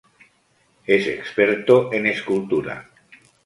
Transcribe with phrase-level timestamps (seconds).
[0.87, 2.89] Es experto en escultura.